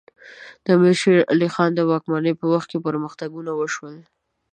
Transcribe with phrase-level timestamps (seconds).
[0.63, 3.95] د امیر شیر علی خان د واکمنۍ په وخت کې پرمختګونه وشول.